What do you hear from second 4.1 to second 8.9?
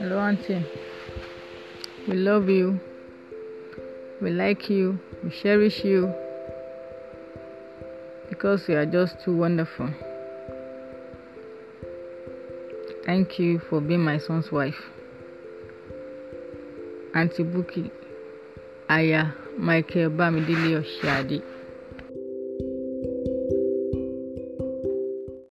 We like you. We cherish you because you are